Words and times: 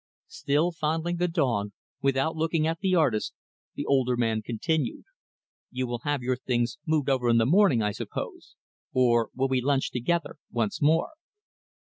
Still 0.29 0.71
fondling 0.71 1.17
the 1.17 1.27
dog, 1.27 1.69
without 2.01 2.35
looking 2.35 2.65
at 2.65 2.79
the 2.79 2.95
artist, 2.95 3.35
the 3.75 3.85
older 3.85 4.17
man 4.17 4.41
continued, 4.41 5.03
"You 5.69 5.85
will 5.85 5.99
have 5.99 6.23
your 6.23 6.37
things 6.37 6.79
moved 6.87 7.07
over 7.07 7.29
in 7.29 7.37
the 7.37 7.45
morning, 7.45 7.83
I 7.83 7.91
suppose? 7.91 8.55
Or, 8.93 9.29
will 9.35 9.49
we 9.49 9.61
lunch 9.61 9.91
together, 9.91 10.37
once 10.51 10.81
more?" 10.81 11.11